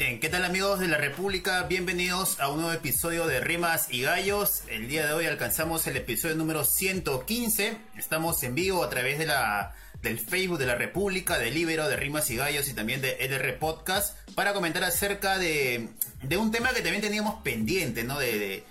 [0.00, 1.64] Bien, ¿qué tal amigos de la República?
[1.64, 4.62] Bienvenidos a un nuevo episodio de Rimas y Gallos.
[4.70, 7.76] El día de hoy alcanzamos el episodio número 115.
[7.98, 11.96] Estamos en vivo a través de la, del Facebook de la República, de Libero, de
[11.96, 15.90] Rimas y Gallos y también de LR Podcast para comentar acerca de,
[16.22, 18.18] de un tema que también teníamos pendiente, ¿no?
[18.18, 18.64] De, de,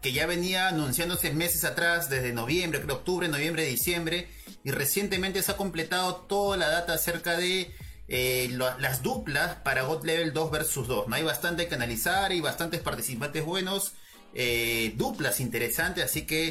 [0.00, 4.28] que ya venía anunciándose meses atrás, desde noviembre, creo octubre, noviembre, diciembre,
[4.62, 7.74] y recientemente se ha completado toda la data acerca de
[8.08, 11.08] eh, las duplas para God Level 2 versus 2.
[11.08, 11.14] ¿no?
[11.14, 13.94] Hay bastante que analizar y bastantes participantes buenos,
[14.34, 16.48] eh, duplas interesantes, así que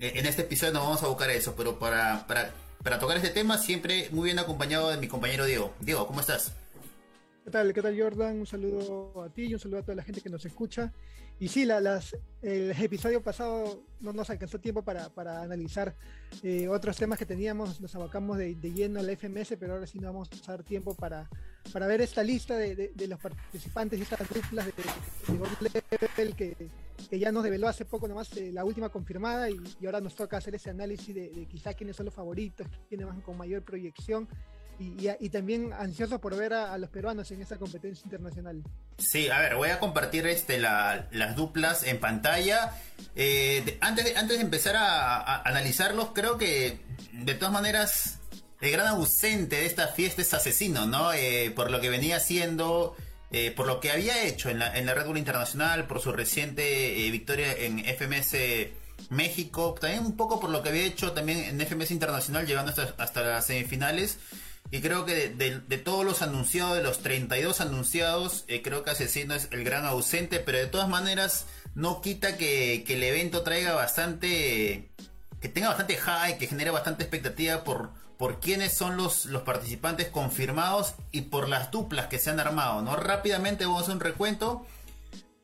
[0.00, 2.52] eh, en este episodio nos vamos a buscar eso, pero para, para,
[2.82, 5.74] para tocar este tema siempre muy bien acompañado de mi compañero Diego.
[5.80, 6.52] Diego, ¿cómo estás?
[7.44, 7.72] ¿Qué tal?
[7.72, 8.40] ¿Qué tal Jordan?
[8.40, 10.92] Un saludo a ti y un saludo a toda la gente que nos escucha.
[11.38, 15.94] Y sí, la, las, el episodio pasado no nos alcanzó tiempo para, para analizar
[16.42, 19.98] eh, otros temas que teníamos, nos abocamos de, de, lleno a FMS, pero ahora sí
[19.98, 21.28] nos vamos a dar tiempo para,
[21.72, 24.72] para ver esta lista de, de, de los participantes y estas duplas de,
[25.90, 26.70] Level que,
[27.10, 30.14] que, ya nos develó hace poco nomás eh, la última confirmada y, y, ahora nos
[30.14, 34.26] toca hacer ese análisis de, quizá quiénes son los favoritos, quiénes van con mayor proyección
[34.78, 38.62] y, y, y, también ansioso por ver a, los peruanos en esa competencia internacional.
[38.98, 42.72] Sí, a ver, voy a compartir este la, las duplas en pantalla.
[43.14, 46.80] Eh, antes, de, antes de empezar a, analizarlos, creo que
[47.12, 48.18] de todas maneras
[48.60, 51.12] el gran ausente de esta fiesta es Asesino, ¿no?
[51.12, 52.96] Eh, por lo que venía haciendo,
[53.30, 56.12] eh, por lo que había hecho en la, en la Red Bull Internacional, por su
[56.12, 58.36] reciente eh, victoria en FMS
[59.10, 62.94] México, también un poco por lo que había hecho también en FMS Internacional, llegando hasta,
[63.02, 64.18] hasta las semifinales.
[64.70, 69.34] Y creo que de, todos los anunciados, de los 32 anunciados, eh, creo que Asesino
[69.34, 73.74] es el gran ausente, pero de todas maneras no quita que, que, el evento traiga
[73.74, 74.90] bastante,
[75.40, 80.08] que tenga bastante hype, que genere bastante expectativa por, por quiénes son los, los participantes
[80.08, 82.96] confirmados y por las duplas que se han armado, ¿no?
[82.96, 84.66] Rápidamente vamos a hacer un recuento.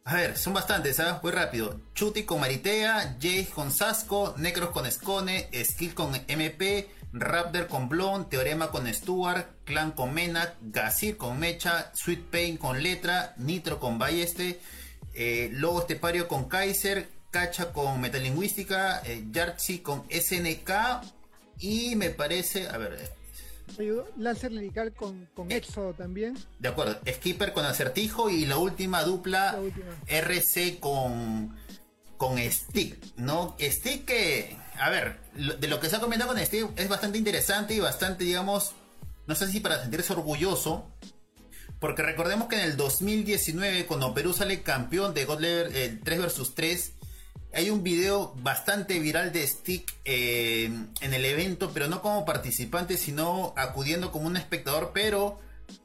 [0.04, 1.22] A ver, son bastantes, ¿sabes?
[1.22, 1.80] Muy rápido.
[1.94, 8.28] Chuti con Maritea, Jay con Sasco, Necros con Escone, Skill con MP, Raptor con Blon,
[8.28, 13.98] Teorema con Stuart, Clan con Menac, Gazir con Mecha, Sweet Pain con Letra, Nitro con
[13.98, 14.60] Balleste,
[15.14, 20.70] eh, Lobo Estepario con Kaiser, Cacha con Metalingüística, eh, Yartzi con SNK
[21.58, 22.98] y me parece, a ver,
[24.16, 26.36] Lancer Lirical con, con Exo también.
[26.58, 29.92] De acuerdo, Skipper con Acertijo y la última dupla la última.
[30.06, 31.56] RC con
[32.16, 33.56] con Stick, ¿no?
[33.58, 37.74] Stick que, a ver, de lo que se ha comentado con Stick es bastante interesante
[37.74, 38.72] y bastante, digamos,
[39.26, 40.90] no sé si para sentirse orgulloso,
[41.78, 46.22] porque recordemos que en el 2019, cuando Perú sale campeón de God Level eh, 3
[46.22, 46.92] vs 3,
[47.54, 50.64] hay un video bastante viral de Stick eh,
[51.00, 55.38] en el evento, pero no como participante, sino acudiendo como un espectador, pero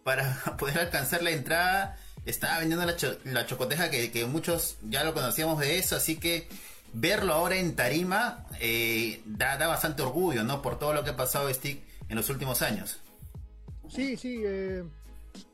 [0.03, 5.13] para poder alcanzar la entrada estaba vendiendo la, cho la chocoteja que, muchos ya lo
[5.13, 6.47] conocíamos de eso, así que
[6.93, 10.61] verlo ahora en tarima eh, da, bastante orgullo, ¿no?
[10.61, 12.99] Por todo lo que ha pasado Stick en los últimos años.
[13.89, 14.83] Sí, sí, eh,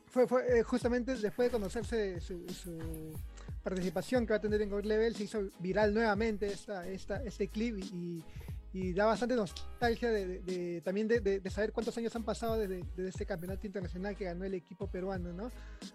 [0.08, 3.12] fue, eh, justamente después de conocerse su, su,
[3.62, 7.48] participación que va a tener en God Level, se hizo viral nuevamente esta, esta, este
[7.48, 8.22] clip y,
[8.74, 12.58] y da bastante nostalgia de, de, de también de, de, saber cuántos años han pasado
[12.58, 15.50] desde, desde, este campeonato internacional que ganó el equipo peruano, ¿no?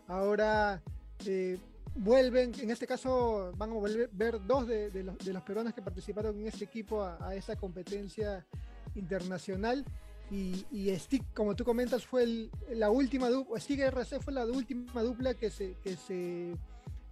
[0.07, 0.81] Ahora
[1.25, 1.57] eh,
[1.95, 5.81] vuelven, en este caso van a volver ver dos de, los, de los peruanos que
[5.81, 8.45] participaron en este equipo a, a esa competencia
[8.95, 9.85] internacional.
[10.31, 14.45] Y, y, Stick, como tú comentas, fue el, la última dupla, Stick RC fue la
[14.45, 16.53] última dupla que se, que se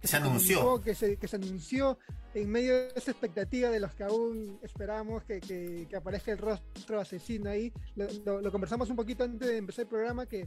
[0.00, 0.80] que se anunció.
[0.80, 1.98] Que se, que se, anunció
[2.34, 6.38] en medio de esa expectativa de los que aún esperamos que, que, que aparezca el
[6.38, 7.72] rostro asesino ahí.
[7.96, 10.46] Lo, lo, lo, conversamos un poquito antes de empezar el programa que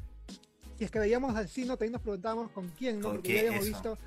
[0.78, 3.10] si es que veíamos al asesino también nos preguntábamos con quién, ¿no?
[3.10, 3.98] ¿Con Porque ya habíamos visto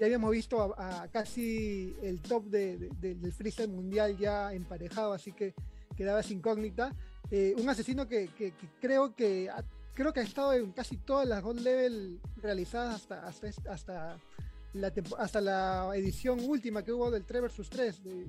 [0.00, 4.50] ya habíamos visto a, a casi el top de, de, de, del freestyle mundial ya
[4.54, 5.54] emparejado, así que
[5.94, 6.96] quedaba esa incógnita.
[7.30, 9.50] Eh, un asesino que, que, que, creo que
[9.92, 14.18] creo que ha estado en casi todas las gold level realizadas hasta hasta, hasta
[14.72, 18.02] la hasta la edición última que hubo del 3 vs 3.
[18.02, 18.26] De,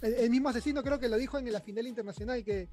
[0.00, 2.70] el, el, mismo asesino creo que lo dijo en la final internacional que,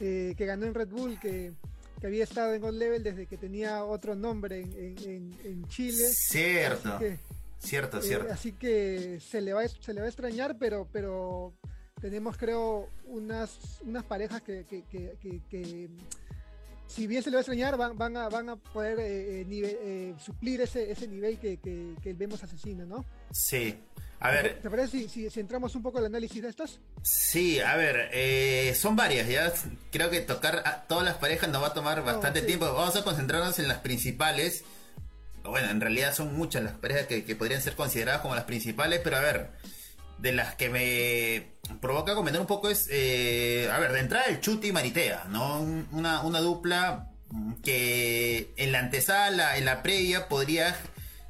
[0.00, 1.52] eh, que ganó en Red Bull, que,
[2.00, 6.08] que, había estado en God Level desde que tenía otro nombre en, en, en Chile.
[6.08, 6.98] Cierto.
[6.98, 7.18] Que,
[7.62, 8.32] cierto, eh, cierto.
[8.32, 11.54] Así que se le va, se le va a extrañar, pero, pero
[12.00, 15.88] tenemos creo unas, unas parejas que, que, que, que
[16.86, 19.76] si bien se le va a extrañar, van, van, a, van a poder eh, nivel,
[19.80, 23.04] eh, suplir ese, ese nivel que, que, que, vemos asesino, ¿no?
[23.30, 23.78] Sí.
[24.20, 24.60] A ver.
[24.60, 26.78] ¿Te parece si, si, si entramos un poco al análisis de estas?
[27.02, 29.52] Sí, a ver, eh, son varias, ya
[29.90, 32.46] creo que tocar a todas las parejas nos va a tomar bastante no, sí.
[32.46, 32.66] tiempo.
[32.66, 34.64] Vamos a concentrarnos en las principales.
[35.44, 39.16] Bueno, en realidad son muchas las parejas que, podrían ser consideradas como las principales, pero
[39.16, 39.50] a ver,
[40.18, 44.40] de las que me provoca comentar un poco es, eh, a ver, de entrada el
[44.40, 45.60] Chuti y Maritea, ¿no?
[45.90, 47.08] Una, una dupla
[47.62, 50.76] que en la antesala, en la previa, podría,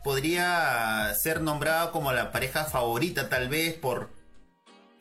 [0.05, 4.11] podría ser nombrada como la pareja favorita tal vez por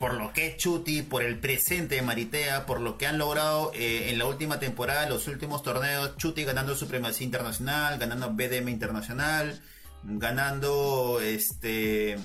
[0.02, 3.70] por lo que es Chuti, por el presente de Maritea, por lo que han logrado
[3.72, 9.62] eh, en la última temporada, los últimos torneos, Chuti ganando supremacía internacional, ganando BDM internacional,
[10.02, 12.18] ganando este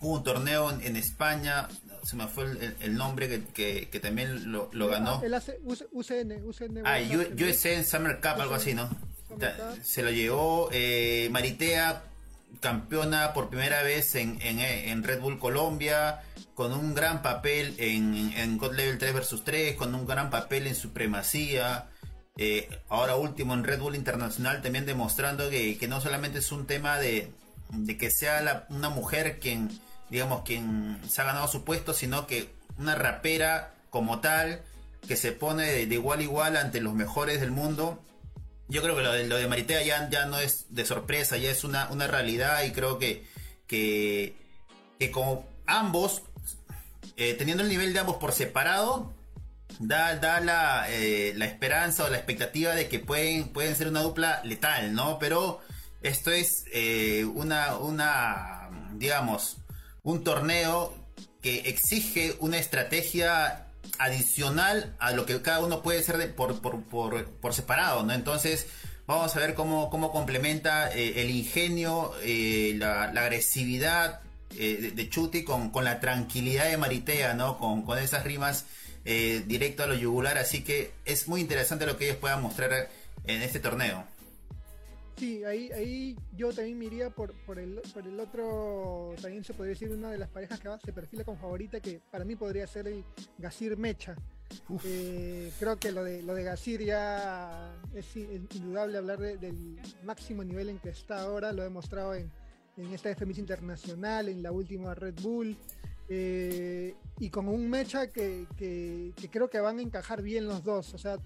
[0.00, 1.68] un torneo en, España,
[2.04, 2.46] se me fue
[2.80, 5.22] el, nombre que, también lo, ganó.
[5.22, 5.34] El
[5.92, 6.86] UCN, UCN.
[6.86, 8.88] Ah, USN Summer Cup, algo así, ¿no?
[9.82, 12.02] Se lo llevó eh, Maritea
[12.60, 16.22] campeona por primera vez en, en, Red Bull Colombia,
[16.58, 20.66] con un gran papel en, en God Level 3 vs 3, con un gran papel
[20.66, 21.86] en Supremacía.
[22.36, 26.98] Eh, ahora último en Red Bull Internacional también demostrando que, no solamente es un tema
[26.98, 27.30] de,
[27.96, 29.70] que sea una mujer quien,
[30.10, 34.62] digamos, quien se ha ganado su puesto, sino que una rapera como tal,
[35.06, 38.02] que se pone de igual a igual ante los mejores del mundo
[38.66, 41.52] yo creo que lo de, lo de Maritea ya, ya no es de sorpresa, ya
[41.52, 43.24] es una, una realidad y creo que,
[43.68, 44.34] que,
[45.12, 46.22] como ambos,
[47.20, 49.12] eh, teniendo el nivel de ambos por separado,
[49.80, 54.02] da, da la, eh, la, esperanza o la expectativa de que pueden, pueden ser una
[54.02, 55.18] dupla letal, ¿no?
[55.18, 55.60] Pero
[56.00, 59.56] esto es eh, una, una, digamos,
[60.04, 60.94] un torneo
[61.42, 63.66] que exige una estrategia
[63.98, 68.12] adicional a lo que cada uno puede ser por, por, separado, ¿no?
[68.12, 68.68] Entonces,
[69.08, 74.20] vamos a ver cómo, cómo complementa el ingenio, la, agresividad
[74.58, 77.58] eh, de, Chuti con, con, la tranquilidad de Maritea, ¿no?
[77.58, 78.66] Con, con esas rimas
[79.46, 82.90] directo a lo yugular, así que es muy interesante lo que ellos puedan mostrar
[83.24, 84.04] en este torneo.
[85.18, 89.52] Sí, ahí, ahí yo también me iría por, por, el, por el otro, también se
[89.52, 92.68] podría decir una de las parejas que se perfila como favorita, que para mí podría
[92.68, 93.04] ser el
[93.36, 94.14] Gasir Mecha.
[94.84, 100.68] Eh, creo que lo de lo de Gasir ya es indudable hablar del máximo nivel
[100.68, 102.30] en que está ahora, lo he demostrado en,
[102.78, 105.56] en esta FMS Internacional, en la última Red Bull,
[106.08, 110.64] eh, y con un Mecha que, que, que, creo que van a encajar bien los
[110.64, 111.18] dos, o sea,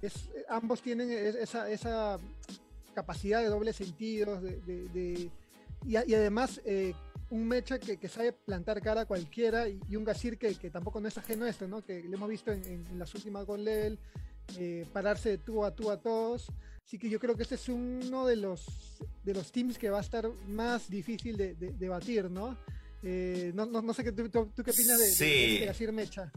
[0.00, 2.18] es, ambos tienen esa, esa
[2.94, 5.30] capacidad de doble sentidos, de,
[5.84, 6.94] y, además eh,
[7.30, 11.18] un Mecha que, sabe plantar cara a cualquiera y, un Gasir que, tampoco no es
[11.18, 11.84] ajeno a esto, ¿no?
[11.84, 13.98] que lo hemos visto en, las últimas Gold Level,
[14.58, 16.48] eh, pararse de tú a tú a todos.
[16.84, 18.64] Así que yo creo que este es uno de los,
[19.24, 22.56] de los teams que va a estar más difícil de, de, batir, ¿no?
[23.02, 26.30] Eh, no, no, sé qué, tú, qué opinas de, de Gasir Mecha.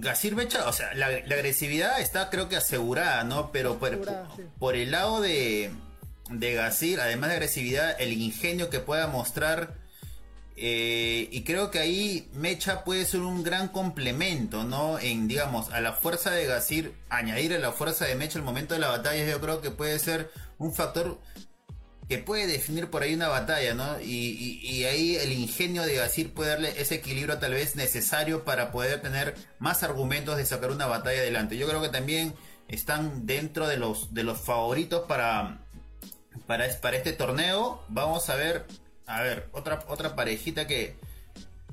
[0.00, 3.52] Gasir Mecha, o sea, la, agresividad está creo que asegurada, ¿no?
[3.52, 5.70] Pero por, el lado de,
[6.30, 9.83] de Gasir, además de agresividad, el ingenio que pueda mostrar.
[10.56, 14.98] Eh, y creo que ahí Mecha puede ser un gran complemento, ¿no?
[15.00, 18.74] En, digamos, a la fuerza de Gasir, añadir a la fuerza de Mecha el momento
[18.74, 21.18] de la batalla, yo creo que puede ser un factor
[22.08, 24.00] que puede definir por ahí una batalla, ¿no?
[24.00, 29.00] Y, ahí el ingenio de Gasir puede darle ese equilibrio tal vez necesario para poder
[29.00, 31.56] tener más argumentos de sacar una batalla adelante.
[31.56, 32.34] Yo creo que también
[32.68, 35.60] están dentro de los, de los favoritos para,
[36.46, 37.82] para, para este torneo.
[37.88, 38.66] Vamos a ver,
[39.06, 40.96] a ver, otra, otra parejita que,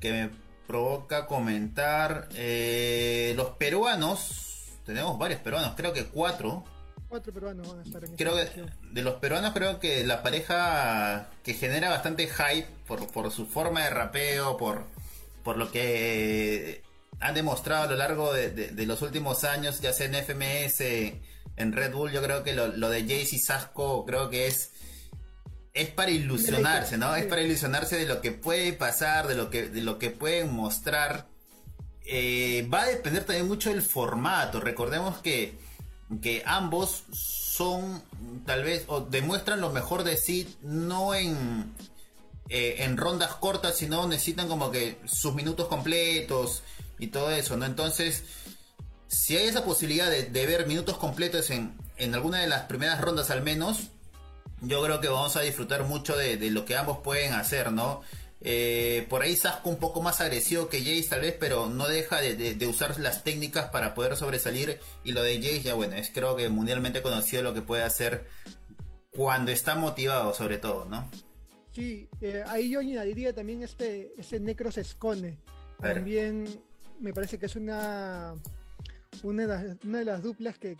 [0.00, 0.30] que me
[0.66, 2.28] provoca comentar.
[2.34, 6.64] Eh, los peruanos, tenemos varios peruanos, creo que cuatro
[7.12, 11.28] Cuatro peruanos van a estar en Creo que de los peruanos creo que la pareja
[11.44, 14.86] que genera bastante hype por, por su forma de rapeo, por,
[15.44, 16.82] por lo que
[17.20, 20.80] han demostrado a lo largo de, los últimos años, ya sea en FMS,
[21.56, 24.71] en Red Bull, yo creo que lo, de Jace y Sasco creo que es
[25.74, 27.14] es para ilusionarse, ¿no?
[27.14, 30.52] Es para ilusionarse de lo que puede pasar, de lo que, de lo que pueden
[30.52, 31.28] mostrar.
[32.04, 34.60] Eh, va a depender también mucho del formato.
[34.60, 35.56] Recordemos que
[36.20, 38.02] que ambos son
[38.44, 41.72] tal vez o demuestran lo mejor de sí no en
[42.48, 46.62] eh, en rondas cortas sino necesitan como que sus minutos completos
[46.98, 48.24] y todo eso no entonces
[49.08, 53.30] si hay esa posibilidad de, ver minutos completos en, en alguna de las primeras rondas
[53.30, 53.90] al menos
[54.62, 58.02] yo creo que vamos a disfrutar mucho de, de lo que ambos pueden hacer no
[58.44, 62.20] eh, por ahí Sasco un poco más agresivo que Jace tal vez, pero no deja
[62.20, 64.80] de, usar las técnicas para poder sobresalir.
[65.04, 68.26] Y lo de Jace ya bueno, es creo que mundialmente conocido lo que puede hacer
[69.10, 71.08] cuando está motivado sobre todo, ¿no?
[71.72, 75.38] Sí, eh, ahí yo añadiría también este, este Necros Escone.
[75.80, 76.46] También
[77.00, 78.34] me parece que es una,
[79.22, 80.76] una, de, las, duplas que,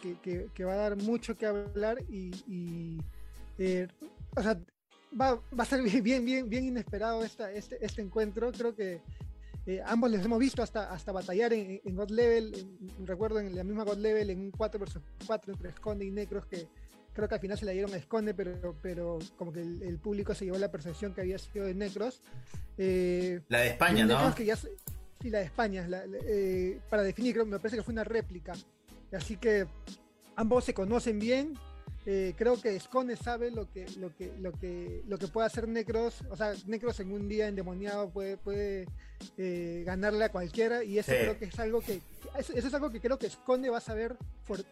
[0.65, 3.01] va a dar mucho que hablar y
[3.59, 3.89] Eh,
[4.37, 4.59] o sea,
[5.19, 8.51] va, va, a ser bien, bien, bien inesperado esta, este, este encuentro.
[8.53, 9.01] Creo que
[9.67, 13.63] eh, ambos les hemos visto hasta, hasta batallar en, en God Level, recuerdo en la
[13.63, 16.67] misma God Level, en un 4 vs 4 entre Esconde y Necros, que
[17.13, 20.35] creo que al final se la dieron a Esconde, pero, pero como que el, público
[20.35, 22.21] se llevó la percepción que había sido de Necros.
[22.77, 24.35] Eh, la de España, ¿no?
[24.35, 24.69] Que ya, sí,
[25.31, 25.89] la de España,
[26.27, 28.55] eh, para definir, creo, me parece que fue una réplica.
[29.13, 29.67] Así que
[30.35, 31.55] ambos se conocen bien,
[32.05, 35.69] eh, creo que Scone sabe lo que, lo que, lo que, lo que puede hacer
[35.69, 36.23] Necros.
[36.31, 38.87] O sea, Necros en un día endemoniado puede, puede
[39.39, 40.83] eh, ganarle a cualquiera.
[40.83, 42.01] Y eso creo que es algo que.
[42.37, 44.17] Eso, es algo que creo que Scone va a saber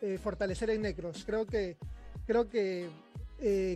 [0.00, 1.24] eh, fortalecer en Necros.
[1.24, 1.76] Creo que,
[2.26, 2.88] creo que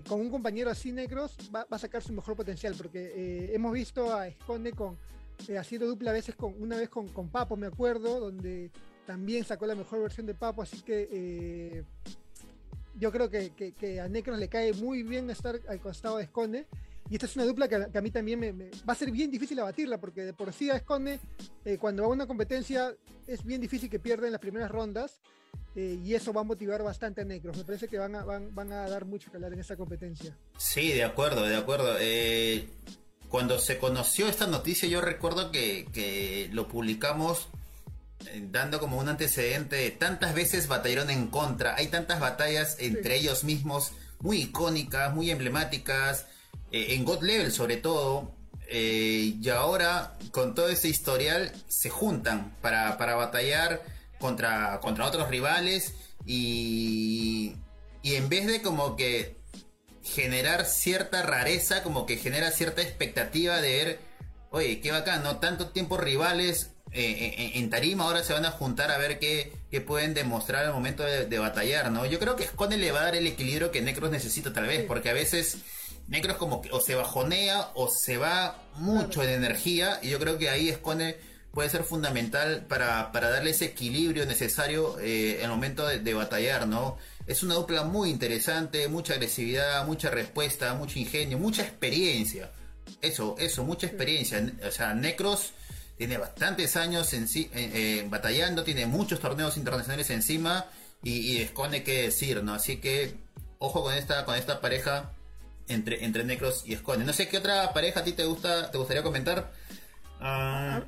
[0.06, 2.74] con un compañero así Necros va, a sacar su mejor potencial.
[2.76, 4.98] Porque hemos visto a Scone con.
[5.56, 8.72] haciendo dupla a veces con, una vez con, con Papo, me acuerdo, donde
[9.06, 11.84] también sacó la mejor versión de Papo, así que
[12.96, 16.66] yo creo que, a Necros le cae muy bien estar al costado de Esconde.
[17.10, 19.58] Y esta es una dupla que, a mí también me, va a ser bien difícil
[19.58, 21.20] abatirla, porque de por sí a Esconde,
[21.64, 22.94] eh, cuando va a una competencia,
[23.26, 25.20] es bien difícil que pierda en las primeras rondas.
[25.76, 27.56] Eh, y eso va a motivar bastante a Necros.
[27.56, 30.36] Me parece que van a, van, a dar mucho que en esa competencia.
[30.56, 31.96] Sí, de acuerdo, de acuerdo.
[32.00, 32.68] Eh,
[33.28, 37.48] cuando se conoció esta noticia, yo recuerdo que, que lo publicamos
[38.50, 43.92] dando como un antecedente, tantas veces batallaron en contra, hay tantas batallas entre ellos mismos,
[44.20, 46.26] muy icónicas, muy emblemáticas,
[46.70, 48.34] eh, en God Level sobre todo,
[48.66, 53.82] eh, y ahora con todo ese historial se juntan para, para batallar
[54.18, 55.94] contra, contra otros rivales
[56.24, 57.56] y,
[58.02, 59.36] y en vez de como que
[60.02, 64.00] generar cierta rareza, como que genera cierta expectativa de ver,
[64.50, 65.38] oye, qué bacán, ¿no?
[65.38, 69.52] Tanto tiempo rivales, eh, eh, en tarima ahora se van a juntar a ver qué,
[69.84, 72.06] pueden demostrar al momento de, batallar, ¿no?
[72.06, 74.84] Yo creo que Scone le va a dar el equilibrio que Necros necesita tal vez,
[74.86, 75.58] porque a veces
[76.06, 80.38] Necros como que o se bajonea o se va mucho en energía y yo creo
[80.38, 81.16] que ahí Scone
[81.50, 86.98] puede ser fundamental para, darle ese equilibrio necesario eh, en el momento de, batallar, ¿no?
[87.26, 92.50] Es una dupla muy interesante, mucha agresividad, mucha respuesta, mucho ingenio, mucha experiencia.
[93.00, 94.44] Eso, eso, mucha experiencia.
[94.66, 95.54] O sea, Necros
[95.96, 100.66] tiene bastantes años en, eh, eh, batallando, tiene muchos torneos internacionales encima
[101.02, 102.54] y, y esconde qué decir, ¿no?
[102.54, 103.14] Así que
[103.58, 105.12] ojo con esta, con esta pareja
[105.68, 107.04] entre, entre Necros y Esconde.
[107.04, 109.52] No sé qué otra pareja a ti te gusta, te gustaría comentar.
[110.20, 110.82] Ah.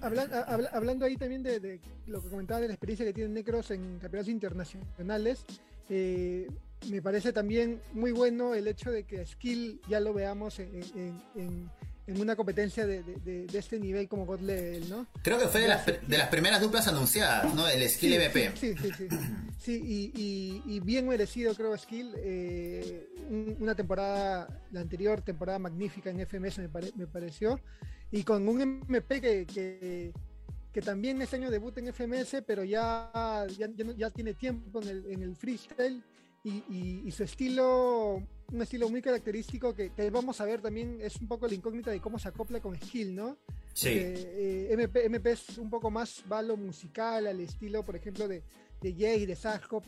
[0.73, 4.29] hablando ahí también de, lo que comentaba de la experiencia que tienen Necros en campeonatos
[4.29, 5.45] internacionales,
[5.91, 6.49] eh,
[6.89, 11.71] me parece también muy bueno el hecho de que Skill ya lo veamos en en
[12.09, 15.07] una competencia de, de, este nivel como God Level, ¿no?
[15.23, 17.69] Creo que fue de las, de las primeras duplas anunciadas, ¿no?
[17.69, 18.53] El Skill MVP.
[18.57, 19.09] Sí, sí, sí.
[19.59, 19.83] Sí,
[20.15, 22.15] y, y, bien merecido, creo, Skill.
[22.19, 23.09] Eh,
[23.59, 27.59] una temporada, la anterior temporada magnífica en FMS me, me pareció.
[28.13, 30.13] Y con un MP que, que,
[30.73, 33.11] que, también es año debut en FMS, pero ya,
[33.59, 36.01] ya, ya tiene tiempo en el, en el freestyle
[36.47, 38.23] y, su estilo,
[38.53, 42.01] un estilo muy característico que, vamos a ver también, es un poco la incógnita de
[42.01, 43.37] cómo se acopla con Skill, ¿no?
[43.73, 43.89] Sí.
[43.93, 48.43] Eh, MP, MP, es un poco más va lo musical, al estilo, por ejemplo, de,
[48.81, 49.85] de Jay, de Sarkop.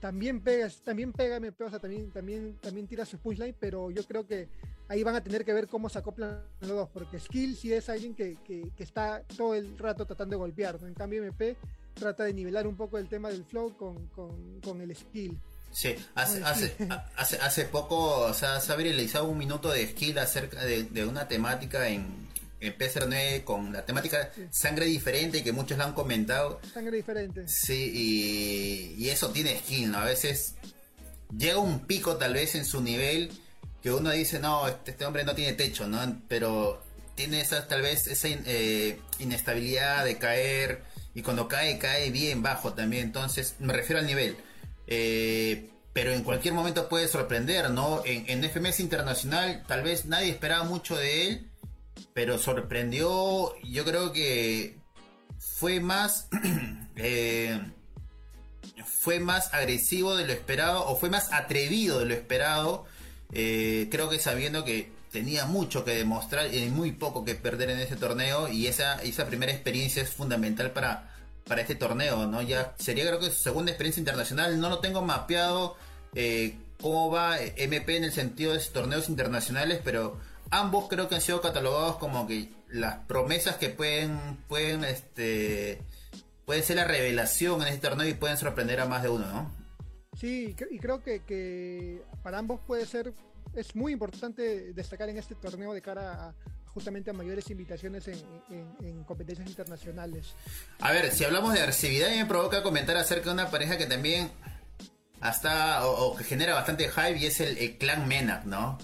[0.00, 4.02] También pega, también pega MP, o sea, también, también, también tira su punchline, pero yo
[4.04, 4.48] creo que
[4.88, 7.88] ahí van a tener que ver cómo se acoplan los dos, porque Skill sí es
[7.88, 11.56] alguien que, que, está todo el rato tratando de golpear, En cambio MP
[11.94, 15.38] trata de nivelar un poco el tema del flow con, con, con el skill.
[15.72, 16.76] Sí, hace, hace,
[17.16, 21.26] hace, hace poco o sea, se ha viralizado un minuto de skill acerca de, una
[21.28, 22.28] temática en,
[22.60, 26.60] en PSR9 con la temática sangre diferente que muchos lo han comentado.
[26.72, 27.48] Sangre diferente.
[27.48, 29.98] Sí, y, eso tiene skill, ¿no?
[29.98, 30.54] A veces
[31.36, 33.30] llega un pico tal vez en su nivel
[33.82, 36.22] que uno dice, no, este, este hombre no tiene techo, ¿no?
[36.28, 36.82] Pero
[37.14, 40.82] tiene esa, tal vez esa eh, inestabilidad de caer
[41.14, 43.04] y cuando cae, cae bien bajo también.
[43.04, 44.36] Entonces, me refiero al nivel.
[44.86, 48.02] Eh, pero en cualquier momento puede sorprender, ¿no?
[48.04, 51.50] En, FMS Internacional tal vez nadie esperaba mucho de él,
[52.14, 54.78] pero sorprendió, yo creo que
[55.38, 56.28] fue más...
[56.94, 57.58] Eh,
[58.84, 62.84] fue más agresivo de lo esperado o fue más atrevido de lo esperado.
[63.32, 67.78] Eh, creo que sabiendo que tenía mucho que demostrar y muy poco que perder en
[67.78, 71.11] ese torneo y esa, esa primera experiencia es fundamental para,
[71.46, 72.42] para este torneo, ¿no?
[72.42, 75.76] Ya sería creo que su segunda experiencia internacional, no lo tengo mapeado
[76.14, 80.18] eh, cómo va MP en el sentido de torneos internacionales, pero
[80.50, 85.82] ambos creo que han sido catalogados como que las promesas que pueden, pueden, este,
[86.44, 89.50] puede ser la revelación en este torneo y pueden sorprender a más de uno, ¿no?
[90.18, 93.12] Sí, y creo que, que para ambos puede ser
[93.54, 96.34] es muy importante destacar en este torneo de cara a,
[96.74, 100.34] justamente a mayores invitaciones en, competencias internacionales.
[100.80, 104.30] A ver, si hablamos de agresividad, me provoca comentar acerca de una pareja que también
[105.20, 108.78] hasta o, que genera bastante hype y es el, clan Menak, ¿no?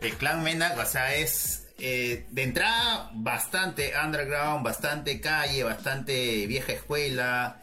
[0.00, 6.72] El clan Menak, o sea, es eh, de entrada bastante underground, bastante calle, bastante vieja
[6.72, 7.60] escuela.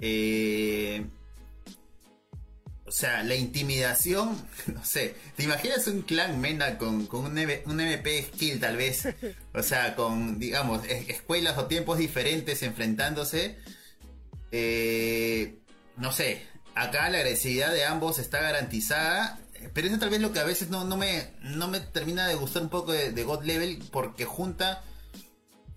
[0.00, 1.06] Eh,
[2.92, 8.60] o sea, la intimidación, no sé, ¿te imaginas un clan Mena con, un, MP skill
[8.60, 9.08] tal vez?
[9.54, 13.56] O sea, con, digamos, escuelas o tiempos diferentes enfrentándose.
[14.50, 15.56] Eh,
[15.96, 16.42] no sé,
[16.74, 19.40] acá la agresividad de ambos está garantizada.
[19.72, 22.34] Pero eso tal vez lo que a veces no, no, me, no me termina de
[22.34, 24.84] gustar un poco de, God Level porque junta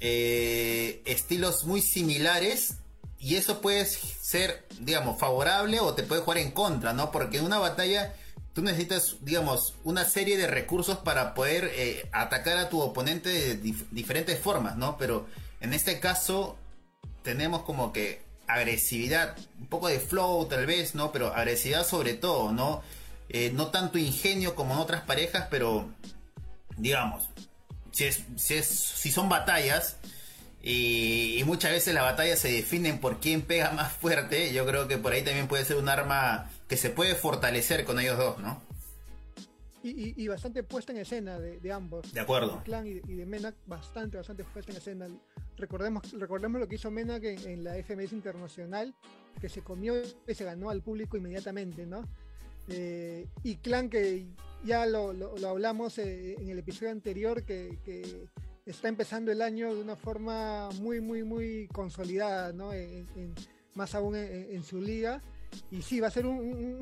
[0.01, 2.79] eh, estilos muy similares
[3.25, 7.11] y eso puede ser, digamos, favorable o te puede jugar en contra, ¿no?
[7.11, 8.13] Porque en una batalla
[8.53, 13.73] tú necesitas, digamos, una serie de recursos para poder eh, atacar a tu oponente de
[13.89, 14.95] diferentes formas, ¿no?
[14.99, 15.25] Pero
[15.59, 16.55] en este caso
[17.23, 21.11] tenemos como que agresividad, un poco de flow tal vez, ¿no?
[21.11, 22.83] Pero agresividad sobre todo, ¿no?
[23.29, 25.89] Eh, no tanto ingenio como en otras parejas, pero
[26.77, 27.27] digamos,
[27.91, 29.97] si, es, si, es, si son batallas,
[30.67, 34.51] y, muchas veces las batallas se definen por quién pega más fuerte.
[34.51, 37.99] Yo creo que por ahí también puede ser un arma que se puede fortalecer con
[37.99, 38.59] ellos dos, ¿no?
[39.83, 42.11] Y, bastante puesta en escena de, ambos.
[42.11, 42.57] De acuerdo.
[42.57, 45.07] De Clan y, de Menak, bastante, bastante puesta en escena.
[45.57, 48.95] Recordemos, recordemos lo que hizo Menak en, la FMS Internacional,
[49.39, 49.93] que se comió
[50.27, 52.01] y se ganó al público inmediatamente, ¿no?
[52.69, 54.25] Eh, y Clan, que
[54.63, 55.13] ya lo,
[55.47, 57.77] hablamos eh, en el episodio anterior, que
[58.65, 62.71] está empezando el año de una forma muy, muy, muy consolidada, ¿no?
[63.75, 65.21] más aún en, su liga.
[65.71, 66.81] Y sí, va a ser un,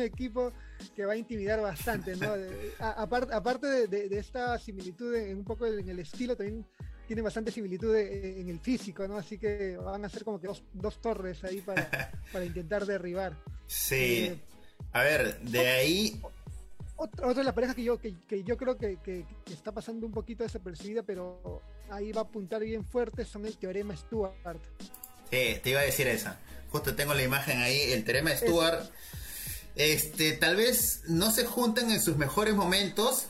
[0.00, 0.52] equipo
[0.94, 2.28] que va a intimidar bastante, ¿no?
[2.78, 6.64] aparte de, esta similitud en, un poco en el estilo, también
[7.06, 9.16] tiene bastante similitud en el físico, ¿no?
[9.16, 11.88] Así que van a ser como que dos, torres ahí para,
[12.32, 13.36] para intentar derribar.
[13.66, 14.26] Sí.
[14.26, 14.40] Eh,
[14.92, 16.22] a ver, de ahí
[16.96, 20.42] otra, otra de las parejas que yo, que, yo creo que, está pasando un poquito
[20.42, 24.34] desapercibida, pero ahí va a apuntar bien fuerte, son el teorema Stuart.
[25.30, 26.38] Sí, te iba a decir esa.
[26.70, 28.90] Justo tengo la imagen ahí, el teorema Stuart.
[29.74, 33.26] Este, tal vez no se juntan en sus mejores momentos,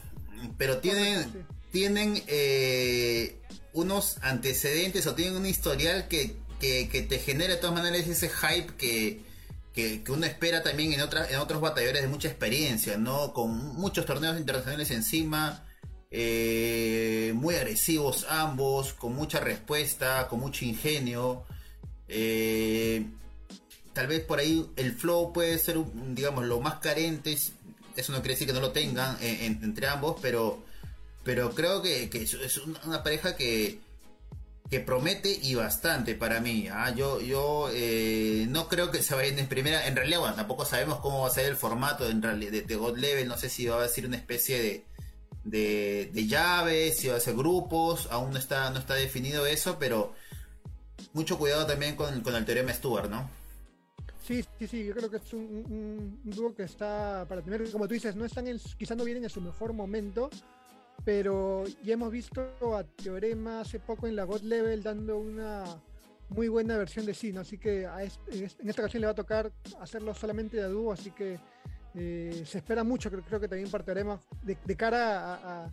[0.56, 3.40] pero tienen, tienen eh,
[3.72, 8.74] unos antecedentes o tienen un historial que, que, te genera de todas maneras ese hype
[8.76, 9.25] que,
[9.76, 13.34] que, uno espera también en, otras en otros batalladores de mucha experiencia, ¿no?
[13.34, 15.64] Con muchos torneos internacionales encima,
[16.10, 21.44] eh, muy agresivos ambos, con mucha respuesta, con mucho ingenio.
[22.08, 23.04] Eh,
[23.92, 25.76] tal vez por ahí el flow puede ser,
[26.14, 27.36] digamos, lo más carente.
[27.96, 30.64] Eso no quiere decir que no lo tengan entre ambos, pero,
[31.22, 33.80] pero creo que, que es una pareja que,
[34.70, 36.68] que promete y bastante para mí.
[36.68, 36.92] ¿ah?
[36.94, 39.86] Yo, yo eh, no creo que se vayan en primera.
[39.86, 43.28] En realidad, tampoco sabemos cómo va a ser el formato de, God Level.
[43.28, 44.84] No sé si va a ser una especie de,
[45.44, 48.08] de, de llaves, si va a ser grupos.
[48.10, 50.14] Aún no está, no está definido eso, pero
[51.12, 53.28] mucho cuidado también con, con el teorema Stuart, ¿no?
[54.26, 57.94] Sí, sí, sí, yo creo que es un, dúo que está para tener, como tú
[57.94, 60.30] dices, no están en, quizás no vienen en su mejor momento,
[61.06, 62.42] pero ya hemos visto
[62.76, 65.62] a Teorema hace poco en la God Level dando una
[66.30, 70.12] muy buena versión de sí, Así que en esta ocasión le va a tocar hacerlo
[70.14, 71.38] solamente de dúo, así que
[71.94, 75.70] eh, se espera mucho, creo, creo, que también para Teorema, de, cara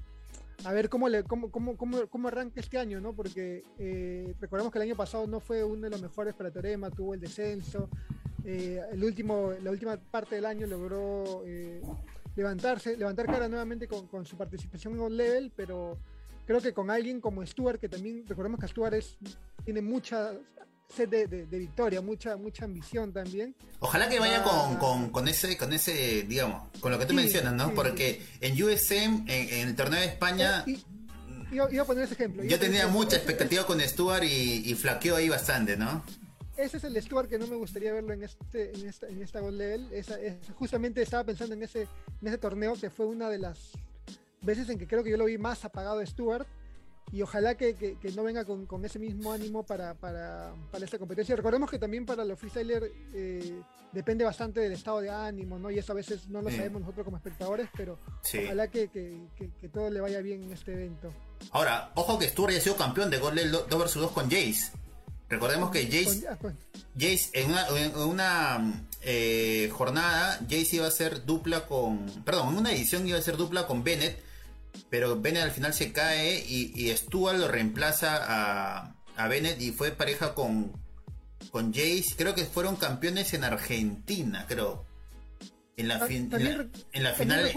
[0.63, 3.15] a, ver cómo, le, cómo, cómo, cómo, arranca este año, ¿no?
[3.15, 6.91] Porque eh, recordemos que el año pasado no fue uno de los mejores para Teorema,
[6.91, 7.89] tuvo el descenso.
[8.46, 11.43] Eh, el último, la última parte del año logró
[12.36, 15.98] levantarse, levantar cara nuevamente con, su participación en un level, pero
[16.46, 19.17] creo que con alguien como Stuart, que también recordemos que Stuart es,
[19.63, 20.34] tiene mucha
[20.96, 23.56] sed de, victoria, mucha, mucha ambición también.
[23.80, 25.10] Ojalá que vaya con, ah.
[25.12, 27.74] con, ese, con ese, digamos, con lo que tú mencionas, ¿no?
[27.74, 30.63] Porque en USM, en, el torneo de España.
[30.67, 30.80] Eh,
[31.52, 32.43] iba, a poner ese ejemplo.
[32.43, 36.04] Yo tenía mucha expectativa con Stuart y, y flaqueó ahí bastante, ¿no?
[36.58, 39.39] Ese es el Stuart que no me gustaría verlo en este en esta, en esta
[39.39, 40.04] Gold Level.
[40.56, 41.84] justamente estaba pensando en ese,
[42.22, 43.72] en ese torneo que fue una de las
[44.42, 46.48] veces en que creo que yo lo vi más apagado de Stuart.
[47.12, 50.98] Y ojalá que, que, no venga con, con, ese mismo ánimo para, para, para, esta
[50.98, 51.36] competencia.
[51.36, 53.62] Recordemos que también para los freestylers eh,
[53.92, 55.70] depende bastante del estado de ánimo, ¿no?
[55.70, 58.00] Y eso a veces no lo sabemos nosotros como espectadores, pero
[58.44, 61.13] ojalá que, que, todo le vaya bien en este evento.
[61.52, 64.72] Ahora, ojo que Stuart haya sido campeón de Gold Level 2 vs 2 con Jace.
[65.34, 66.38] Recordemos que Jace, ah,
[66.96, 72.06] Jace en una, en una eh, jornada, Jace iba a ser dupla con.
[72.24, 74.22] Perdón, en una edición iba a ser dupla con Bennett,
[74.91, 79.72] pero Bennett al final se cae y, y Stuart lo reemplaza a, a Bennett y
[79.72, 80.72] fue pareja con,
[81.50, 82.13] con Jace.
[82.15, 84.86] Creo que fueron campeones en Argentina, creo.
[85.78, 87.52] En la, ah, en la, final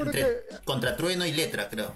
[0.65, 1.95] contra Trueno y Letra, creo.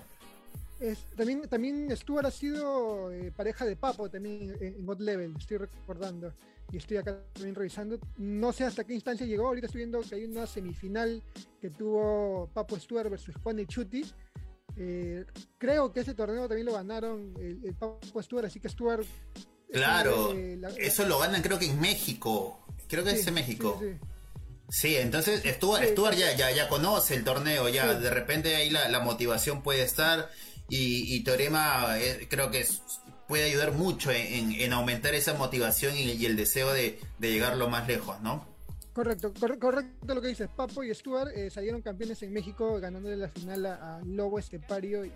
[1.16, 6.32] También, también Stuart ha sido eh, pareja de Papo también en, God Level, estoy recordando.
[6.72, 7.98] Y estoy acá también revisando.
[8.16, 9.48] No sé hasta qué instancia llegó.
[9.48, 11.22] Ahorita estoy viendo que hay una semifinal
[11.60, 14.04] que tuvo Papo Stuart versus Juan y Chuti.
[14.76, 15.24] Eh,
[15.58, 19.04] creo que ese torneo también lo ganaron el, Papo Stuart, así que Stuart.
[19.72, 20.32] Claro,
[20.78, 22.64] eso lo ganan creo que en México.
[22.88, 23.80] Creo que es en México.
[24.70, 29.62] Sí, entonces Stuart, ya, ya, ya conoce el torneo, ya de repente ahí la, motivación
[29.62, 30.30] puede estar
[30.70, 32.64] y, Teorema eh, creo que
[33.28, 38.20] puede ayudar mucho en, aumentar esa motivación y, el deseo de, llegar lo más lejos,
[38.20, 38.48] ¿no?
[38.92, 40.48] Correcto, correcto lo que dices.
[40.54, 45.12] Papo y Stuart eh, salieron campeones en México ganándole la final a, Lobo Estepario y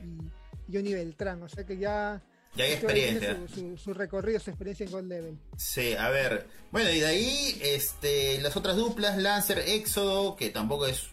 [0.72, 2.22] Johnny Beltrán, o sea que ya
[2.56, 3.36] ya hay experiencia.
[3.76, 5.38] Su, recorrido, su experiencia en Gold Level.
[5.56, 6.46] Sí, a ver.
[6.70, 11.08] Bueno, y de ahí, este, las otras duplas, Lancer, Éxodo, que tampoco es,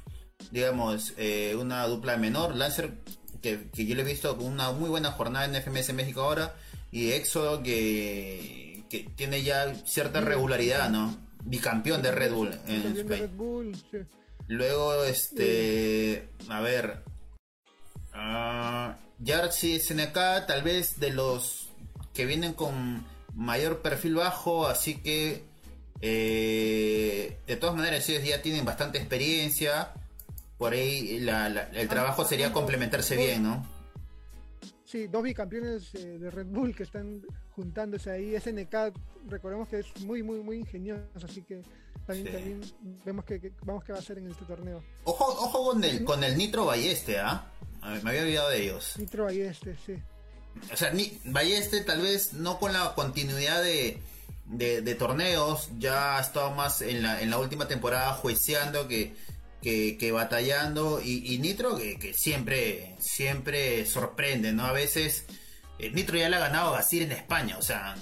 [0.52, 2.56] digamos, eh, una dupla menor.
[2.56, 2.94] Lancer,
[3.42, 6.56] que, yo lo he visto con una muy buena jornada en FMS México ahora.
[6.92, 11.18] Y Éxodo, que, que tiene ya cierta regularidad, ¿no?
[11.44, 12.60] Bicampeón de Red Bull.
[12.68, 13.76] En Red Bull
[14.48, 17.04] Luego, este, a ver.
[18.14, 20.14] Ah, Yarchi SNK,
[20.48, 21.70] tal vez de los
[22.14, 25.46] que vienen con mayor perfil bajo, así que
[26.02, 29.94] eh, de todas maneras ellos ya tienen bastante experiencia.
[30.62, 33.66] Por ahí el ah, trabajo sería complementarse bien, ¿no?
[34.86, 37.24] Sí, dos bicampeones eh, de Red Bull que están
[37.56, 38.40] juntándose ahí.
[38.40, 38.94] SNK,
[39.28, 41.64] recordemos que es muy, muy, muy ingenioso, así que
[42.06, 42.62] también,
[43.04, 44.84] vemos que, vamos que va a ser en este torneo.
[45.06, 47.52] Ojo, ojo con el, con el Nitro Balleste, ¿ah?
[48.04, 48.94] Me había olvidado de ellos.
[49.00, 49.96] Nitro Balleste, sí.
[50.72, 54.00] O sea, ni, Balleste tal vez no con la continuidad de,
[54.46, 59.16] de, torneos, ya ha estado más en la, en la última temporada jueceando que,
[59.62, 64.66] que, batallando y, Nitro que, siempre, siempre sorprende, ¿no?
[64.66, 65.26] A veces
[65.80, 67.96] eh, Nitro ya le ha ganado a Basir en España, o sea,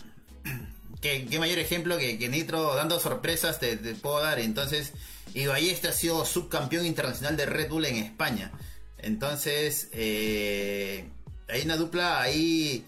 [1.01, 4.39] ¿qué, mayor ejemplo que, Nitro dando sorpresas te, puedo dar.
[4.39, 4.93] Entonces,
[5.33, 8.51] y Balleste ha sido subcampeón internacional de Red Bull en España.
[8.97, 11.05] Entonces, eh,
[11.47, 12.85] hay una dupla ahí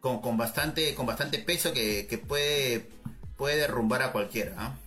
[0.00, 2.88] con, bastante con bastante peso que, puede,
[3.36, 4.54] puede derrumbar a cualquiera.
[4.58, 4.78] ¿ah?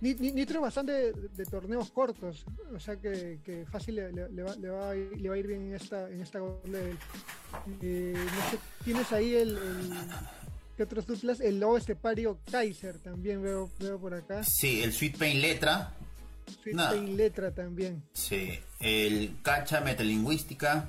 [0.00, 5.74] Nitro bastante de, torneos cortos, o sea que, fácil le, va, a ir, bien en
[5.74, 6.40] esta, en esta
[7.80, 8.14] eh,
[8.84, 9.58] tienes ahí el,
[10.76, 11.40] ¿Qué otros duplas?
[11.40, 14.42] El Lobo Estepario Kaiser también veo, veo por acá.
[14.42, 15.94] Sí, el Sweet Pain Letra.
[16.62, 18.02] Sweet Pain Letra también.
[18.12, 20.88] Sí, el Cacha Metalingüística.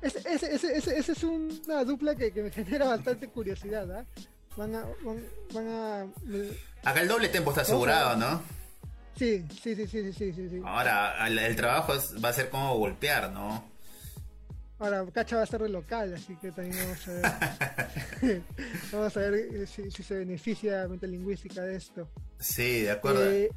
[0.00, 4.06] Ese, ese, ese, ese, es una dupla que, me genera bastante curiosidad, ¿ah?
[4.56, 4.84] Van a,
[5.52, 6.06] van, a...
[6.84, 8.42] Acá el doble tempo está asegurado, ¿no?
[9.16, 10.62] Sí, sí, sí, sí, sí, sí, sí.
[10.64, 11.92] Ahora, el, trabajo
[12.24, 13.68] va a ser como golpear, ¿no?
[14.78, 17.12] Ahora, Cacha va a ser de local, así que también vamos a
[18.22, 18.42] ver,
[18.92, 22.08] vamos a ver eh, si, se beneficia la lingüística de esto.
[22.38, 23.30] Sí, de acuerdo.
[23.30, 23.50] Eh,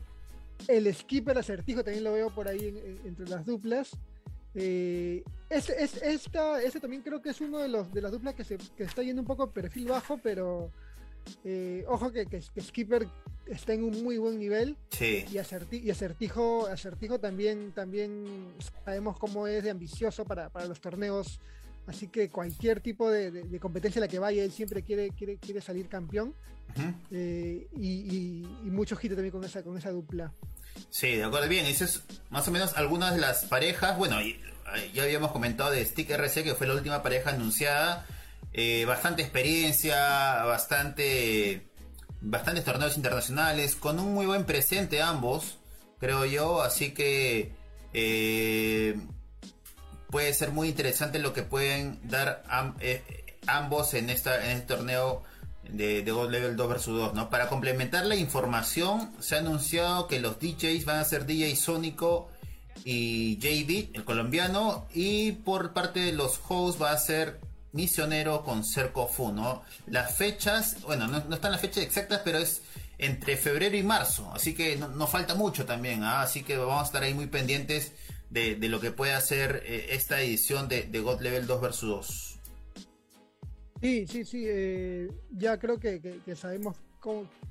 [0.68, 3.92] el skipper acertijo también lo veo por ahí entre las duplas.
[4.56, 8.44] Eh, este, esta, este también creo que es uno de los de las duplas que
[8.44, 10.72] se que está yendo un poco perfil bajo, pero
[11.44, 13.08] eh, ojo que, que, Skipper
[13.48, 14.78] está en un muy buen nivel.
[15.00, 18.54] Y, acertijo, acertijo también, también
[18.86, 21.40] sabemos cómo es de ambicioso para, los torneos.
[21.86, 25.62] Así que cualquier tipo de, competencia a la que vaya, él siempre quiere, quiere, quiere
[25.62, 26.34] salir campeón.
[27.12, 30.32] Eh, y, mucho hit también con esa, con esa dupla.
[30.90, 31.66] Sí, de acuerdo, bien.
[31.66, 33.98] Eso es más o menos algunas de las parejas.
[33.98, 34.18] Bueno,
[34.94, 38.06] ya habíamos comentado de Stick RC, que fue la última pareja anunciada.
[38.54, 41.68] Eh, bastante experiencia, bastante
[42.24, 45.58] bastantes torneos internacionales, con un muy buen presente ambos,
[46.00, 47.52] creo yo, así que
[47.94, 48.98] eh,
[50.10, 52.44] puede ser muy interesante lo que pueden dar
[52.80, 53.04] eh,
[53.46, 55.24] ambos en, esta, en este torneo
[55.70, 57.30] de, de God Level 2 vs 2, ¿no?
[57.30, 62.30] Para complementar la información, se ha anunciado que los DJs van a ser DJ Sónico
[62.86, 67.39] y JB, el colombiano, y por parte de los hosts va a ser
[67.74, 69.64] misionero con Cercofu, ¿no?
[69.88, 72.62] Las fechas, bueno, no, están las fechas exactas, pero es
[72.98, 76.22] entre febrero y marzo, así que no, falta mucho también, ¿ah?
[76.22, 77.92] así que vamos a estar ahí muy pendientes
[78.30, 82.40] de, lo que puede hacer eh, esta edición de, God Level 2 vs 2.
[83.82, 86.78] Sí, sí, sí, eh, ya creo que, sabemos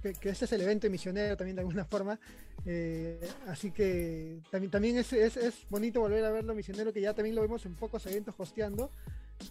[0.02, 2.18] que, este es el evento misionero también de alguna forma.
[2.64, 7.34] Eh, así que también, también es, es, bonito volver a verlo misionero, que ya también
[7.34, 8.92] lo vemos en pocos eventos hosteando,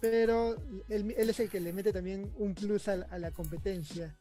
[0.00, 0.56] pero
[0.88, 4.16] él, es el que le mete también un plus a, la competencia.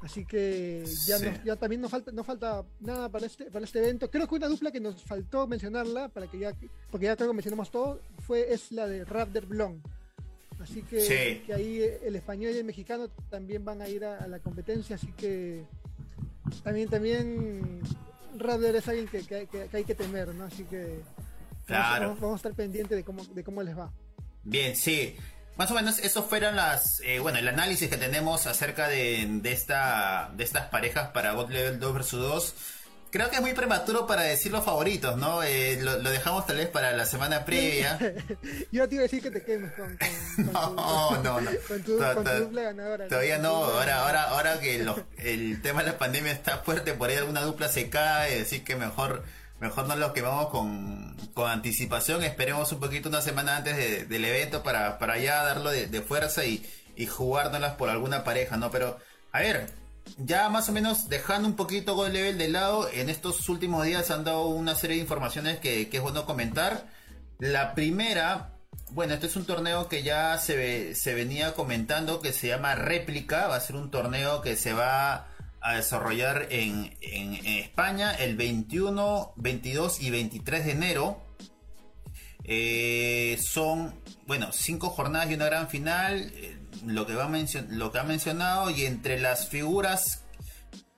[0.00, 4.10] Así que ya, ya también no falta, no falta nada para este, para este evento.
[4.10, 6.54] Creo que una dupla que nos faltó mencionarla, para que ya,
[6.90, 9.82] porque ya creo que mencionamos todo, fue es la de Raptor Blond
[10.62, 14.96] Así que, ahí el español y el mexicano también van a ir a, la competencia,
[14.96, 15.64] así que
[16.62, 17.80] también también
[18.36, 20.44] Radler es alguien que, hay que temer, ¿no?
[20.44, 21.00] Así que
[21.68, 23.90] vamos, a estar pendientes de cómo, de cómo les va.
[24.44, 25.16] Bien, sí.
[25.56, 29.52] Más o menos esos fueron las, eh, bueno, el análisis que tenemos acerca de, de,
[29.52, 32.54] esta, de estas parejas para God Level 2 vs 2.
[33.10, 35.42] Creo que es muy prematuro para decir los favoritos, ¿no?
[35.42, 37.98] Eh, lo, dejamos tal vez para la semana previa.
[38.72, 39.98] Yo te iba a decir que te quemes con,
[40.52, 41.50] no, no, no.
[41.68, 43.08] Con tu, dupla ganadora.
[43.08, 44.86] Todavía no, ahora, ahora, ahora que
[45.18, 48.76] el tema de la pandemia está fuerte, por ahí alguna dupla se cae, así que
[48.76, 49.24] mejor
[49.60, 54.62] mejor no los quemamos con, con anticipación, esperemos un poquito una semana antes del evento
[54.62, 58.70] para, para ya darlo de, fuerza y, y jugárnoslas por alguna pareja, ¿no?
[58.70, 58.98] Pero,
[59.32, 59.70] a ver,
[60.16, 64.10] ya más o menos dejando un poquito Gold Level de lado, en estos últimos días
[64.10, 66.86] han dado una serie de informaciones que, es bueno comentar.
[67.38, 68.52] La primera,
[68.90, 73.46] bueno, este es un torneo que ya se, se venía comentando que se llama Réplica,
[73.46, 75.29] va a ser un torneo que se va
[75.60, 76.96] a desarrollar en,
[77.46, 81.22] España el 21, 22 y 23 de enero.
[82.44, 83.94] Eh, son,
[84.26, 86.32] bueno, cinco jornadas y una gran final
[86.86, 87.30] lo que, va
[87.68, 90.24] lo que ha mencionado y entre las figuras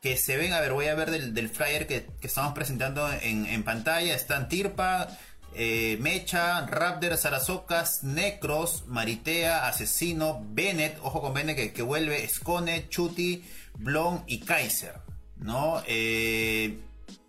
[0.01, 4.15] que se ven, a ver, voy a ver del, flyer que, estamos presentando en, pantalla,
[4.15, 5.09] están Tirpa,
[5.55, 13.45] eh, Mecha, Raptor, Sarasocas, Necros, Maritea, Asesino, Bennett, ojo con Bennett que, vuelve, Scone, Chuti,
[13.79, 14.95] Blon y Kaiser,
[15.37, 15.83] ¿no?
[15.87, 16.79] Eh,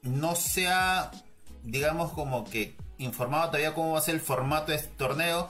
[0.03, 1.11] no se ha,
[1.63, 5.49] digamos, como que informado todavía cómo va a ser el formato de este torneo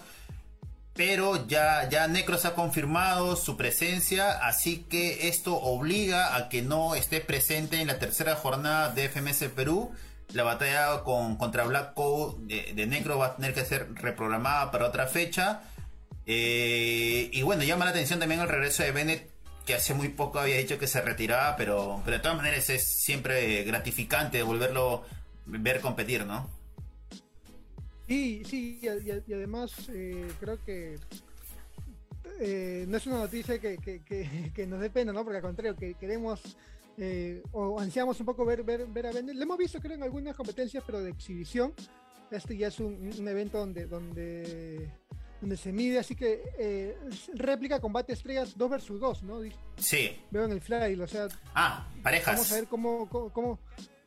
[0.96, 6.94] pero ya, ya Necros ha confirmado su presencia, así que esto obliga a que no
[6.94, 9.92] esté presente en la tercera jornada de FMS Perú.
[10.34, 14.88] La batalla con, contra Black Code de, Necro va a tener que ser reprogramada para
[14.88, 15.62] otra fecha.
[16.26, 19.30] Eh, y bueno, llama la atención también el regreso de Bennett,
[19.66, 22.84] que hace muy poco había dicho que se retiraba, pero, pero de todas maneras es
[22.84, 25.04] siempre gratificante volverlo
[25.46, 26.50] ver competir, ¿no?
[28.08, 28.88] Sí, sí, y,
[29.34, 30.98] además eh, creo que
[32.40, 35.24] eh, no es una noticia que, que, nos dé pena, ¿no?
[35.24, 36.42] Porque al contrario, que queremos
[36.98, 39.36] eh, o ansiamos un poco ver, ver, ver a Bennett.
[39.36, 41.74] Lo hemos visto, creo, en algunas competencias, pero de exhibición.
[42.32, 44.90] Este ya es un, evento donde, donde,
[45.40, 46.96] donde se mide, así que
[47.36, 49.42] réplica combate estrellas 2 versus 2, ¿no?
[49.78, 50.18] Sí.
[50.32, 51.28] Veo en el fly, o sea.
[51.54, 52.36] Ah, parejas.
[52.36, 53.60] Vamos a ver cómo, cómo,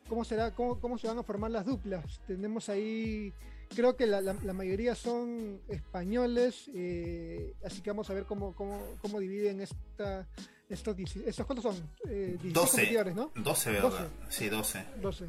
[0.09, 2.21] cómo, será, cómo, cómo se van a formar las duplas.
[2.27, 3.33] Tenemos ahí
[3.75, 4.21] creo que la,
[4.53, 10.27] mayoría son españoles, eh, así que vamos a ver cómo, cómo, cómo dividen esta,
[10.69, 11.91] estos, estos cuántos son?
[12.09, 13.31] Eh, 12, ¿no?
[13.35, 14.09] 12, ¿verdad?
[14.29, 14.85] Sí, 12.
[15.01, 15.27] 12.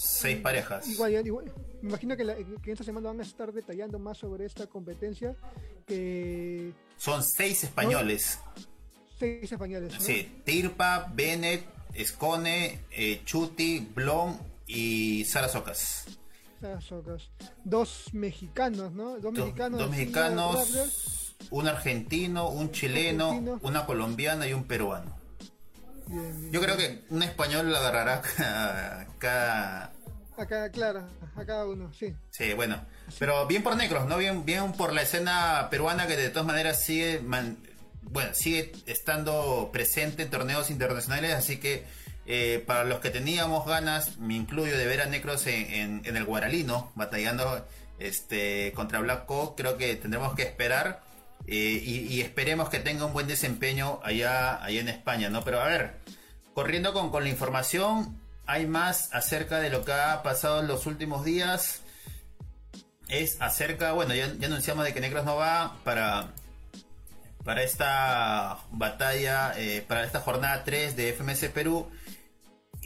[0.00, 0.86] Seis parejas.
[0.88, 1.52] Igual, igual,
[1.82, 5.34] me imagino que, que, esta semana van a estar detallando más sobre esta competencia.
[5.86, 8.38] Que son seis españoles.
[9.18, 9.92] Seis españoles.
[9.98, 16.04] Sí, Tirpa, Bennett, Escone, eh, Chuti, Blom y Sara Socas.
[17.64, 19.18] Dos mexicanos, ¿no?
[19.18, 19.80] Dos mexicanos.
[19.80, 25.16] Dos mexicanos, un argentino, un chileno, una colombiana y un peruano.
[26.50, 30.70] Yo creo que un español la agarrará cada, cada...
[30.70, 32.14] claro, a cada uno, sí.
[32.30, 32.80] Sí, bueno.
[33.18, 34.16] Pero bien por negros, ¿no?
[34.16, 40.22] Bien, bien por la escena peruana que de todas maneras sigue, bueno, sigue estando presente
[40.22, 41.84] en torneos internacionales, así que
[42.30, 46.92] eh, para los que teníamos ganas, me incluyo, de ver a Necros en, el Guaralino,
[46.94, 47.66] batallando
[47.98, 49.24] este, contra Black
[49.56, 51.00] creo que tendremos que esperar
[51.46, 55.42] eh, y, esperemos que tenga un buen desempeño allá, allá en España, ¿no?
[55.42, 55.94] Pero a ver,
[56.52, 60.84] corriendo con, con la información, hay más acerca de lo que ha pasado en los
[60.84, 61.80] últimos días.
[63.08, 66.28] Es acerca, bueno, ya, anunciamos de que Necros no va para,
[67.42, 71.88] para esta batalla, eh, para esta jornada 3 de FMS Perú.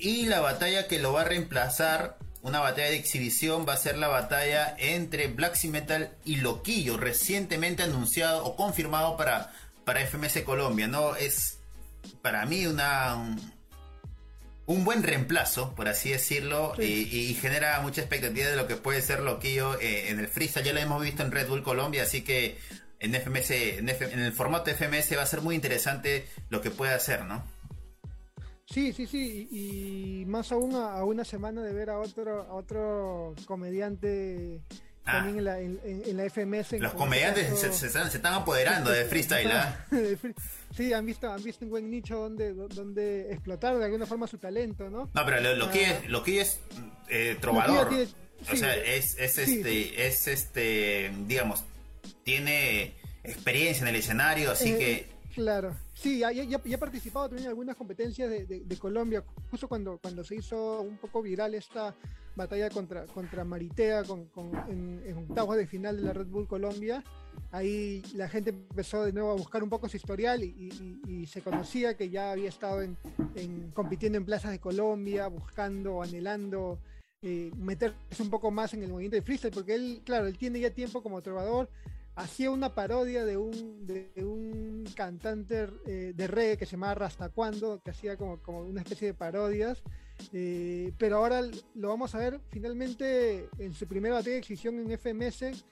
[0.02, 3.96] Y la batalla que lo va a reemplazar, una batalla de exhibición, va a ser
[3.96, 9.52] la batalla entre Black Metal y Loquillo, recientemente anunciado o confirmado para,
[9.84, 10.88] para FMS Colombia.
[10.88, 11.14] ¿no?
[11.14, 11.58] Es
[12.20, 13.14] para mí una,
[14.66, 19.20] un, buen reemplazo, por así decirlo, y, genera mucha expectativa de lo que puede ser
[19.20, 20.66] Loquillo eh, en el freestyle.
[20.66, 22.58] Ya lo hemos visto en Red Bull Colombia, así que
[22.98, 26.92] en FMS, en, en el formato FMS va a ser muy interesante lo que puede
[26.92, 27.44] hacer, ¿no?
[28.66, 33.34] Sí, sí, sí, y, más aún a, una semana de ver a otro, a otro
[33.44, 34.60] comediante
[35.04, 35.12] ah.
[35.12, 36.80] también en la, en, la FMS.
[36.80, 39.86] Los comediantes se, están, apoderando de freestyle, ¿ah?
[40.76, 44.38] Sí, han visto, han visto un buen nicho donde, donde explotar de alguna forma su
[44.38, 45.10] talento, ¿no?
[45.12, 45.90] No, pero lo, que, ah.
[45.90, 46.60] es, lo que es
[47.08, 47.90] eh, trovador.
[48.50, 51.64] o sea, es, es este, es este, digamos,
[52.24, 55.11] tiene experiencia en el escenario, así eh, que...
[55.34, 59.96] Claro, sí, ya, ya, he participado también en algunas competencias de, de, Colombia, justo cuando,
[59.96, 61.94] cuando se hizo un poco viral esta
[62.36, 66.46] batalla contra, contra Maritea con, con en, en octavos de final de la Red Bull
[66.46, 67.02] Colombia,
[67.50, 71.40] ahí la gente empezó de nuevo a buscar un poco su historial y, y, se
[71.40, 72.98] conocía que ya había estado en,
[73.34, 76.78] en, compitiendo en plazas de Colombia, buscando, anhelando
[77.22, 80.60] eh, meterse un poco más en el movimiento de freestyle, porque él, claro, él tiene
[80.60, 81.70] ya tiempo como trovador,
[82.14, 87.80] hacía una parodia de un, de un cantante eh, de reggae que se llamaba Rastacuando,
[87.82, 89.82] que hacía como, como una especie de parodias.
[90.32, 91.42] Eh, pero ahora
[91.74, 95.64] lo vamos a ver finalmente en su primera batalla de exhibición en FMS,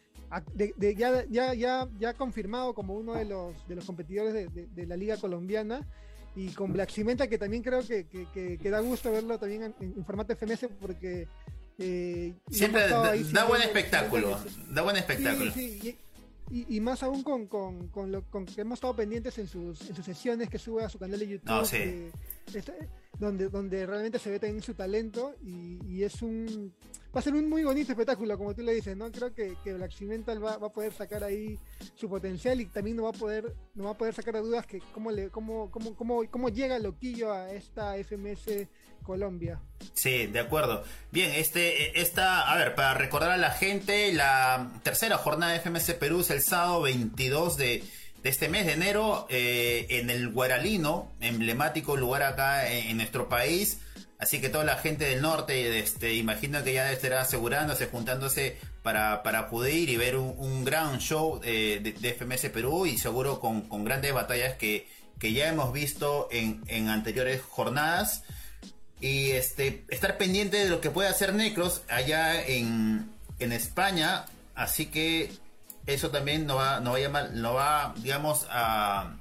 [0.55, 4.87] de, ya, ya, ya, ya, confirmado como uno de los, de los competidores de, de
[4.87, 5.87] la Liga Colombiana.
[6.37, 10.35] Y con Black Cimenta, que también creo que, que, da gusto verlo también en, formato
[10.37, 11.27] FMS, porque
[11.77, 14.39] eh, Siempre da, buen espectáculo.
[14.71, 15.51] Da buen espectáculo.
[15.53, 15.99] Sí,
[16.51, 19.95] y, más aún con, con, con, lo con que hemos estado pendientes en sus, en
[19.95, 21.49] sus sesiones que sube a su canal de YouTube.
[23.19, 26.73] Donde, donde realmente se ve también su talento y, es un
[27.15, 29.75] va a ser un muy bonito espectáculo como tú le dices no creo que, que
[29.75, 31.59] Black Cimental va, va, a poder sacar ahí
[31.95, 34.81] su potencial y también no va a poder no va a poder sacar dudas que
[34.95, 38.69] cómo le cómo, cómo, cómo, cómo llega Loquillo a esta FMS
[39.03, 39.61] Colombia.
[39.95, 40.85] Sí, de acuerdo.
[41.11, 45.95] Bien, este, esta, a ver, para recordar a la gente, la tercera jornada de FMS
[45.95, 47.83] Perú es el sábado 22 de,
[48.25, 53.79] este mes de enero eh, en el Guaralino, emblemático lugar acá en, nuestro país.
[54.19, 59.23] Así que toda la gente del norte, este, imagino que ya estará asegurándose, juntándose para,
[59.23, 64.13] para acudir y ver un, gran show eh, de, FMS Perú y seguro con, grandes
[64.13, 64.87] batallas que,
[65.19, 68.25] que ya hemos visto en, en anteriores jornadas
[69.01, 74.87] y este estar pendiente de lo que puede hacer Necros allá en, en España así
[74.87, 75.31] que
[75.95, 79.17] eso también nos va, no va a llamar, no va digamos a,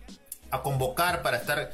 [0.52, 1.72] a convocar para estar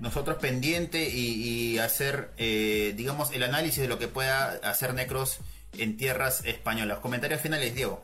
[0.00, 5.38] nosotros pendiente y, hacer eh, digamos el análisis de lo que pueda hacer Necros
[5.78, 6.98] en tierras españolas.
[6.98, 8.02] Comentarios finales Diego.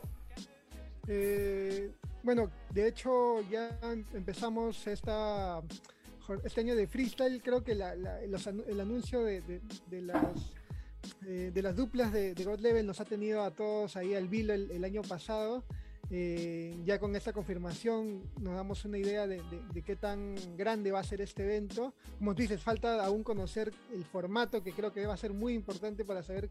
[1.07, 1.91] Eh,
[2.23, 3.77] bueno de hecho ya
[4.13, 5.61] empezamos esta
[6.43, 9.41] este año de freestyle, creo que el anuncio de,
[9.89, 10.23] las
[11.25, 14.53] eh, de las duplas de, God Level nos ha tenido a todos ahí al vilo
[14.53, 15.63] el, año pasado.
[16.13, 19.41] Eh, ya con esta confirmación nos damos una idea de,
[19.85, 21.93] qué tan grande va a ser este evento.
[22.19, 25.53] Como tú dices, falta aún conocer el formato que creo que va a ser muy
[25.53, 26.49] importante para saber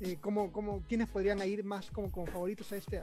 [0.00, 3.02] eh, cómo, cómo, quiénes podrían ir más como, como favoritos a este,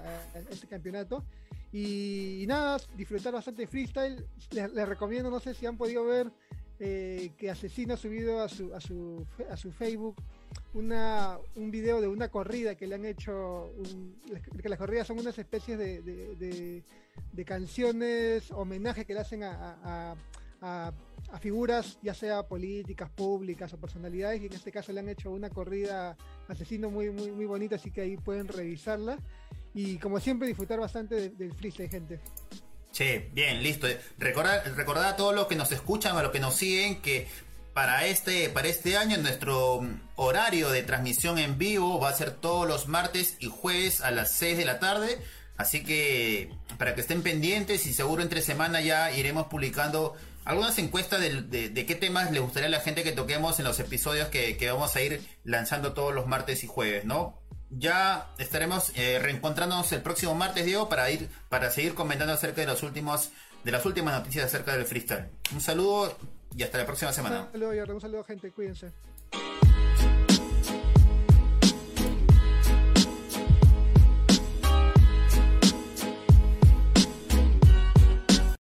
[0.49, 1.23] este campeonato.
[1.71, 4.25] Y, nada, disfrutar bastante de freestyle.
[4.49, 6.31] Les, recomiendo, no sé si han podido ver
[6.79, 10.15] eh, que Asesino ha subido a su, a su, a su Facebook
[10.73, 13.73] una, un video de una corrida que le han hecho,
[14.61, 16.83] que las corridas son unas especies de,
[17.45, 20.15] canciones, homenaje que le hacen a,
[21.39, 25.49] figuras, ya sea políticas, públicas o personalidades, y en este caso le han hecho una
[25.49, 29.17] corrida asesino muy, muy, muy bonita, así que ahí pueden revisarla
[29.73, 32.19] y como siempre disfrutar bastante del, freestyle, gente.
[32.91, 33.87] Sí, bien, listo.
[34.17, 37.27] Recordar, recordar a todos los que nos escuchan, a los que nos siguen, que
[37.79, 39.79] para este, para este año nuestro
[40.17, 44.31] horario de transmisión en vivo va a ser todos los martes y jueves a las
[44.31, 45.17] 6 de la tarde.
[45.55, 50.13] Así que para que estén pendientes y seguro entre semana ya iremos publicando
[50.43, 53.79] algunas encuestas de, de, qué temas le gustaría a la gente que toquemos en los
[53.79, 57.39] episodios que, que, vamos a ir lanzando todos los martes y jueves, ¿no?
[57.69, 62.67] ya estaremos eh, reencontrándonos el próximo martes, Diego, para ir, para seguir comentando acerca de
[62.67, 63.29] los últimos,
[63.63, 65.29] de las últimas noticias acerca del freestyle.
[65.53, 66.17] Un saludo
[66.55, 67.41] y hasta la próxima semana.
[67.41, 68.91] Un saludo, un saludo gente, cuídense.